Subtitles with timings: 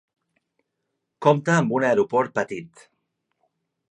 [1.25, 2.83] Compta amb un aeroport petit.